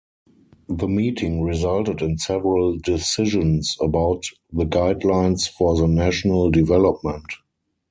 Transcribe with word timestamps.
The 0.67 0.87
meeting 0.87 1.43
resulted 1.43 2.01
in 2.01 2.17
several 2.17 2.75
decisions 2.79 3.77
about 3.79 4.23
the 4.51 4.65
guidelines 4.65 5.47
for 5.47 5.75
the 5.79 5.87
national 5.87 6.49
development. 6.49 7.27